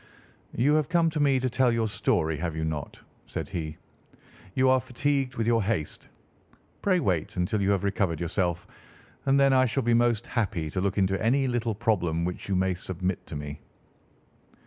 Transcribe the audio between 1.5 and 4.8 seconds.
your story, have you not?" said he. "You are